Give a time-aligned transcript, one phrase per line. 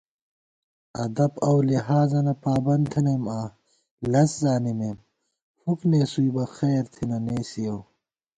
[1.05, 3.47] ادب اؤ لحاظَنہ پابند تھنئیم آں،
[4.11, 4.97] لز زانِمېم،
[5.59, 7.79] فُک نېسُوئی بہ خیر تھنہ نېسِیَؤ